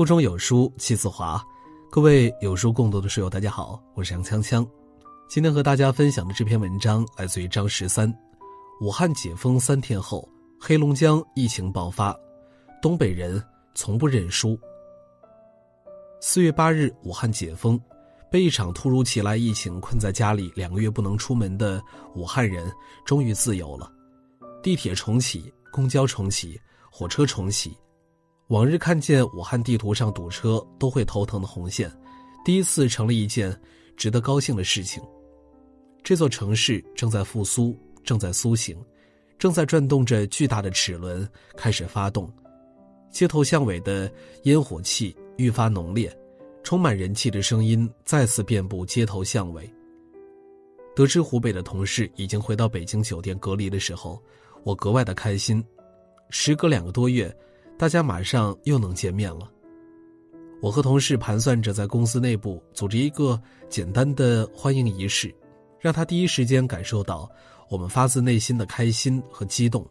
[0.00, 1.46] 腹中有书气自华，
[1.90, 4.66] 各位有书共读的书友，大家好，我是杨锵锵。
[5.28, 8.10] 今天和大家分享的这篇文章来自于张十三。
[8.80, 10.26] 武汉解封三天后，
[10.58, 12.16] 黑龙江疫情爆发，
[12.80, 13.44] 东北人
[13.74, 14.58] 从不认输。
[16.18, 17.78] 四月八日，武汉解封，
[18.30, 21.78] 被一场突如其来疫情困在家里两个月不能出门的
[22.14, 22.72] 武汉人
[23.04, 23.92] 终于自由了，
[24.62, 26.58] 地铁重启，公交重启，
[26.90, 27.76] 火车重启。
[28.50, 31.88] 往日看见武汉地图上堵车都会头疼的红线，
[32.44, 33.56] 第一次成了一件
[33.96, 35.00] 值得高兴的事情。
[36.02, 38.76] 这座城市正在复苏，正在苏醒，
[39.38, 41.26] 正在转动着巨大的齿轮，
[41.56, 42.28] 开始发动。
[43.12, 44.10] 街头巷尾的
[44.42, 46.12] 烟火气愈发浓烈，
[46.64, 49.72] 充满人气的声音再次遍布街头巷尾。
[50.96, 54.20] 得知湖北的同事已经回到北京酒店隔离的时候，
[54.64, 55.64] 我格外的开心。
[56.30, 57.32] 时隔两个多月。
[57.80, 59.50] 大家马上又能见面了。
[60.60, 65.34] 我和同事盘算着在公司内部组织一个简单的欢迎仪式，
[65.78, 67.26] 让他第一时间感受到
[67.70, 69.88] 我们发自内心的开心和激动。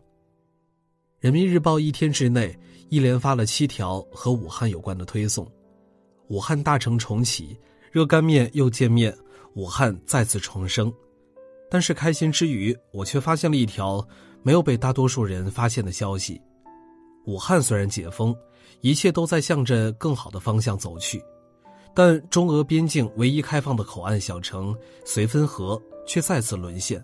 [1.20, 2.56] 人民日报一天之内
[2.90, 5.52] 一连发了七条和武汉有关的推送：
[6.28, 7.58] 武汉大城重启，
[7.92, 9.12] 热干面又见面，
[9.56, 10.94] 武汉再次重生。
[11.72, 14.08] 但是开心之余，我却发现了一条
[14.44, 16.40] 没有被大多数人发现的消息。
[17.26, 18.36] 武汉虽然解封，
[18.82, 21.24] 一切都在向着更好的方向走去，
[21.94, 24.76] 但中俄边境唯一开放的口岸小城
[25.06, 27.04] 绥芬河却再次沦陷。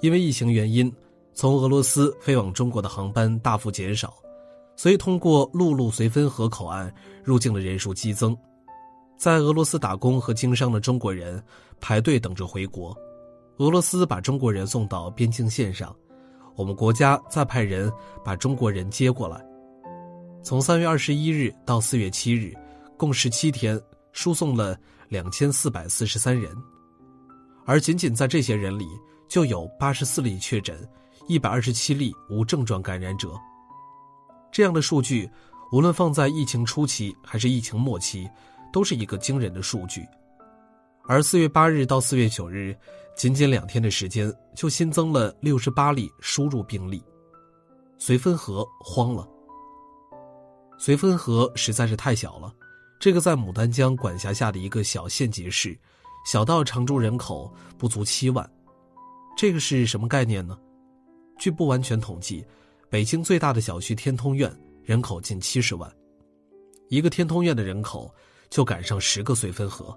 [0.00, 0.92] 因为疫情原因，
[1.32, 4.14] 从俄罗斯飞往中国的航班大幅减少，
[4.76, 6.92] 所以通过陆路绥芬河口岸
[7.24, 8.36] 入境的人数激增。
[9.16, 11.42] 在俄罗斯打工和经商的中国人
[11.80, 12.96] 排队等着回国，
[13.56, 15.92] 俄罗斯把中国人送到边境线上。
[16.58, 17.90] 我们国家再派人
[18.24, 19.40] 把中国人接过来。
[20.42, 22.52] 从三月二十一日到四月七日，
[22.96, 24.76] 共十七天，输送了
[25.08, 26.50] 两千四百四十三人，
[27.64, 28.88] 而仅仅在这些人里，
[29.28, 30.76] 就有八十四例确诊，
[31.28, 33.30] 一百二十七例无症状感染者。
[34.50, 35.30] 这样的数据，
[35.70, 38.28] 无论放在疫情初期还是疫情末期，
[38.72, 40.04] 都是一个惊人的数据。
[41.08, 42.76] 而四月八日到四月九日。
[43.16, 47.02] 仅仅两天的时间，就新增了六十八例输入病例，
[47.98, 49.28] 绥芬河慌了。
[50.78, 52.54] 绥芬河实在是太小了，
[53.00, 55.76] 这个在牡丹江管辖下的一个小县级市，
[56.24, 58.48] 小到常住人口不足七万，
[59.36, 60.56] 这个是什么概念呢？
[61.40, 62.46] 据不完全统计，
[62.88, 64.48] 北京最大的小区天通苑
[64.84, 65.92] 人口近七十万，
[66.88, 68.08] 一个天通苑的人口
[68.48, 69.92] 就赶上十个绥芬河，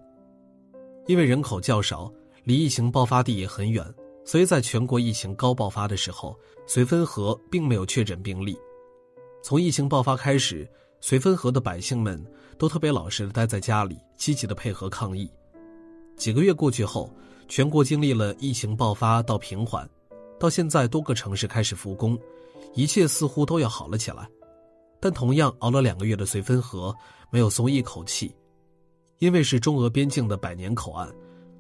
[1.12, 2.10] 因为人口较少。
[2.46, 3.86] 离疫情爆发地也很远，
[4.26, 6.34] 所以在全国疫情高爆发的时候，
[6.66, 8.58] 绥芬河并没有确诊病例。
[9.44, 10.66] 从疫情爆发开始，
[11.04, 12.26] 绥芬河的百姓们
[12.58, 15.30] 都特别老实的待在家里，积极的配合抗疫。
[16.16, 17.14] 几个月过去后，
[17.50, 19.88] 全国经历了疫情爆发到平缓，
[20.40, 22.18] 到现在多个城市开始复工，
[22.74, 24.28] 一切似乎都要好了起来。
[25.00, 26.96] 但同样熬了两个月的绥芬河
[27.30, 28.34] 没有松一口气，
[29.22, 31.08] 因为是中俄边境的百年口岸。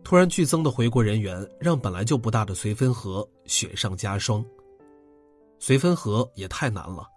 [0.04, 4.44] 突然剧增的回国人员，让本来就不大的绥芬河雪上加霜。
[5.60, 7.08] 绥芬河也太难了。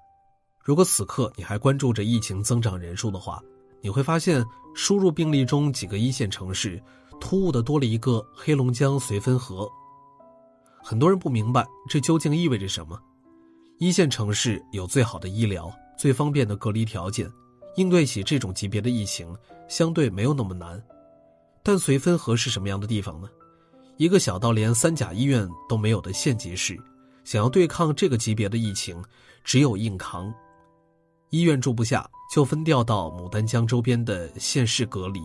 [0.62, 3.43] 如果此刻你还关注着疫情增长人数的话，
[3.81, 4.44] 你会发现
[4.75, 6.81] 输入病例中几个一线城市，
[7.19, 9.66] 突兀的多了一个黑龙江绥芬河。
[10.82, 13.00] 很多人不明白这究竟意味着什么。
[13.78, 17.26] 一线城市有最好的医疗、最方便的隔离条件，
[17.77, 19.37] 应对起这种级别的疫情，
[19.69, 20.83] 相对没有那么难。
[21.62, 23.29] 但绥芬河是什么样的地方呢？
[23.97, 26.77] 一个小到连三甲医院都没有的县级市，
[27.25, 29.03] 想要对抗这个级别的疫情，
[29.45, 30.33] 只有硬扛。
[31.31, 35.21] 医院住不下，就分调到牡丹江周边的县市隔离。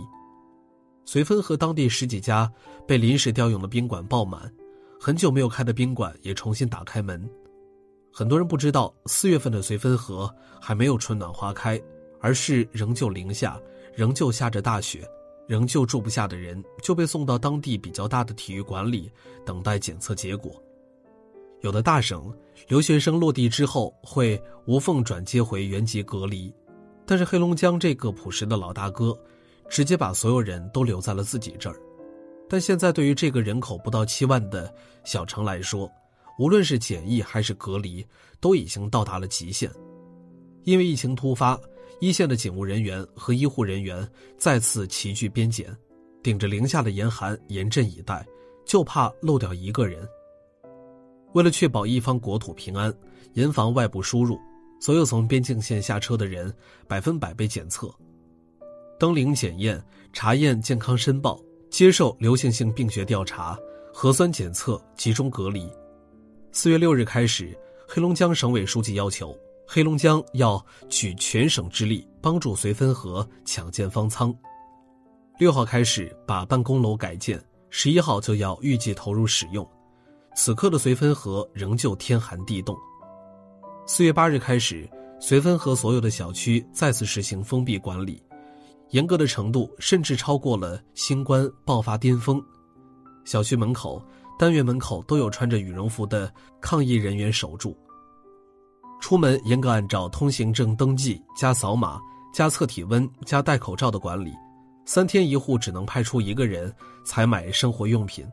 [1.06, 2.52] 绥芬河当地十几家
[2.88, 4.52] 被临时调用的宾馆爆满，
[5.00, 7.28] 很久没有开的宾馆也重新打开门。
[8.14, 11.81] 很多人不知道，四月份的绥芬河还没有春暖花开，
[12.19, 13.60] 而是仍旧零下，
[13.95, 15.07] 仍旧下着大雪。
[15.48, 19.12] 仍旧住不下的人就被送到当地比较大的体育馆里
[19.44, 20.62] 等待检测结果。
[21.62, 22.31] 有的大省
[22.68, 26.54] 留学生落地之后会无缝转接回原籍隔离，
[27.04, 29.19] 但是黑龙江这个朴实的老大哥，
[29.68, 31.75] 直接把所有人都留在了自己这儿。
[32.48, 34.71] 但现在对于这个人口不到七万的
[35.04, 35.92] 小城来说，
[36.38, 38.06] 无论是检疫还是隔离，
[38.39, 39.68] 都已经到达了极限，
[40.63, 41.60] 因为疫情突发。
[42.00, 44.07] 一线的警务人员和医护人员
[44.38, 45.75] 再次齐聚边检，
[46.24, 48.25] 顶着零下的严寒严阵以待，
[48.66, 50.07] 就怕漏掉一个人。
[51.34, 52.94] 为了确保一方国土平安，
[53.34, 54.40] 严防外部输入，
[54.80, 56.51] 所有从边境线下车的人
[56.88, 57.94] 百分百被检测，
[58.98, 59.81] 登临检验、
[60.13, 63.60] 查验健康申报、接受流行性病学调查、
[63.94, 65.69] 核酸检测、集中隔离。
[66.52, 67.56] 四月六日开始，
[67.86, 69.38] 黑龙江省委书记要求，
[69.71, 74.36] 黑龙江要举全省之力帮助绥芬河抢建方舱。
[75.38, 77.39] 六号开始把办公楼改建，
[77.69, 79.63] 十一号就要预计投入使用。
[80.33, 82.75] 此刻的绥芬河仍旧天寒地冻。
[83.86, 84.89] 四月八日开始，
[85.21, 88.19] 绥芬河所有的小区再次实行封闭管理，
[88.89, 92.44] 严格的程度甚至超过了新冠爆发巅峰。
[93.24, 94.04] 小区门口。
[94.39, 97.77] 单元门口都有穿着羽绒服的抗疫人员守住。
[99.00, 102.00] 出门严格按照通行证登记加扫码
[102.34, 104.31] 加测体温加戴口罩的管理，
[104.86, 106.74] 三天一户只能派出一个人
[107.04, 108.28] 采买生活用品。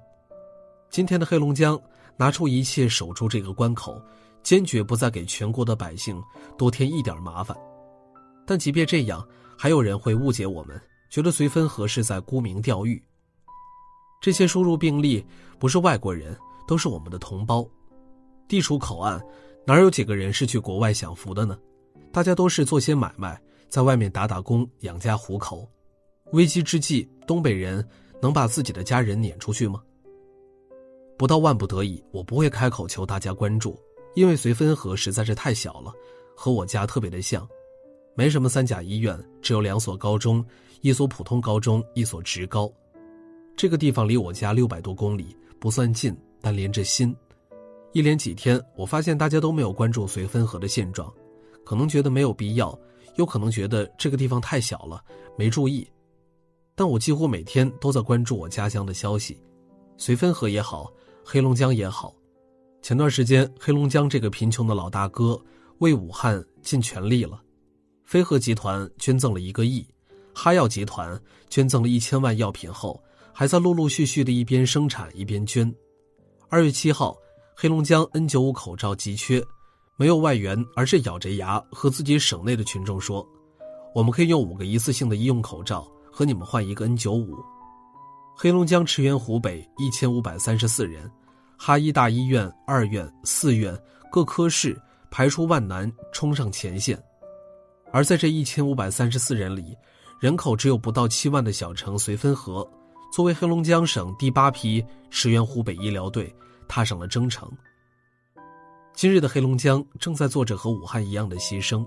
[0.91, 1.81] 今天的黑龙江
[2.17, 4.01] 拿出一切守住这个关口，
[4.43, 6.23] 坚决不再给全国的百姓
[6.59, 7.57] 多添一点麻烦。
[8.47, 9.27] 但即便这样，
[9.57, 10.81] 还有人会误解我们，
[11.11, 13.03] 觉得绥芬河是在沽名钓誉。
[14.21, 15.25] 这些输入病例
[15.59, 16.37] 不是外国人，
[16.67, 17.67] 都是我们的同胞。
[18.49, 19.21] 地处口岸，
[19.69, 21.59] 哪有几个人是去国外享福的呢？
[22.13, 23.37] 大家都是做些买卖，
[23.69, 25.69] 在外面打打工养家糊口。
[26.31, 27.85] 危机之际，东北人
[28.23, 29.83] 能把自己的家人撵出去吗？
[31.19, 33.77] 不到万不得已，我不会开口求大家关注，
[34.15, 35.93] 因为绥芬河实在是太小了，
[36.37, 37.45] 和我家特别的像，
[38.15, 40.45] 没什么三甲医院，只有两所高中，
[40.81, 42.73] 一所普通高中，一所职高。
[43.57, 47.12] 这个地方离我家六百多公里，不算近，但连着心。
[47.97, 51.11] 一连几天，我发现大家都没有关注绥芬河的现状，
[51.65, 52.79] 可能觉得没有必要，
[53.15, 55.03] 又可能觉得这个地方太小了，
[55.35, 55.89] 没注意。
[56.75, 59.41] 但我几乎每天都在关注我家乡的消息，
[59.97, 60.93] 绥芬河也好，
[61.25, 62.15] 黑龙江也好。
[62.83, 65.43] 前段时间，黑龙江这个贫穷的老大哥
[65.79, 67.41] 为武汉尽全力了，
[68.05, 69.83] 飞鹤集团捐赠了一个亿，
[70.35, 73.03] 哈药集团捐赠了一千万药品后。
[73.33, 75.75] 还在陆陆续续的一边生产一边捐。
[76.51, 77.17] 二月七号，
[77.58, 79.43] 黑龙江 N95 口罩急缺，
[79.97, 83.26] 没有外援，而是咬着牙和自己省内的群众说
[83.97, 87.35] ：“我们可以用五个一次性的医用口罩和你们换一个 N95。”
[88.37, 91.11] 黑龙江驰援湖北一千五百三十四人，
[91.56, 93.75] 哈医大医院、二院、四院
[94.12, 94.79] 各科室
[95.11, 97.02] 排除万难冲上前线。
[97.91, 99.75] 而在这一千五百三十四人里，
[100.20, 102.69] 人口只有不到七万的小城绥芬河。
[103.11, 106.31] 作为黑龙江省第八批驰援湖北医疗队，
[106.69, 107.51] 踏上了征程。
[108.95, 111.87] 今日的黑龙江正在做着和武汉一样的牺牲，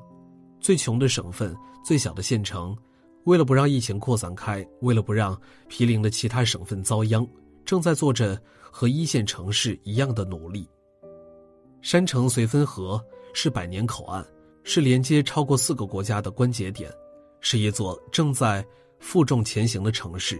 [0.59, 2.77] 最穷的省份、最小的县城，
[3.23, 7.27] 为了不让疫情扩散开，为了不让毗邻的其他省份遭殃，
[7.65, 8.39] 正在做着
[8.71, 10.69] 和一线城市一样的努力。
[11.81, 13.03] 山城绥芬河
[13.33, 14.23] 是百年口岸，
[14.63, 16.91] 是连接超过四个国家的关节点，
[17.39, 18.63] 是一座正在
[18.99, 20.39] 负重前行的城市。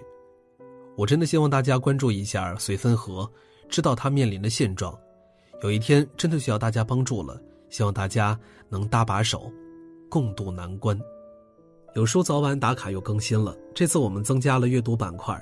[0.97, 3.27] 我真的希望大家关注一下绥芬河，
[3.69, 4.97] 知道他面临的现状。
[5.61, 7.39] 有一天真的需要大家帮助了，
[7.69, 8.37] 希望大家
[8.69, 9.51] 能搭把手，
[10.09, 10.99] 共度难关。
[11.95, 15.39] 有书早晚打卡又更新了，这次我们增加了阅读板块，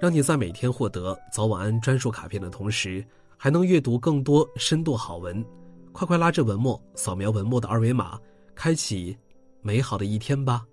[0.00, 3.04] 让你在每天获得早晚安专属卡片的同时，
[3.36, 5.44] 还能阅读更多深度好文。
[5.92, 8.18] 快快拉着文末，扫描文末的二维码，
[8.54, 9.16] 开启
[9.60, 10.64] 美好的一天吧。